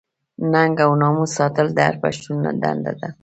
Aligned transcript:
ننګ 0.51 0.77
او 0.85 0.91
ناموس 1.01 1.31
ساتل 1.37 1.67
د 1.73 1.79
هر 1.87 1.95
پښتون 2.03 2.37
دنده 2.61 2.93
ده. 3.01 3.09